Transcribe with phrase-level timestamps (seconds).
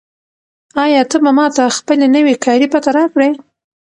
[0.83, 3.29] آیا ته به ماته خپله نوې کاري پته راکړې؟